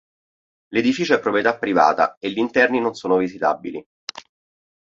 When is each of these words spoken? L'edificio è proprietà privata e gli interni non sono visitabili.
L'edificio 0.69 1.13
è 1.13 1.19
proprietà 1.19 1.59
privata 1.59 2.15
e 2.17 2.31
gli 2.31 2.39
interni 2.39 2.79
non 2.79 2.95
sono 2.95 3.17
visitabili. 3.17 3.85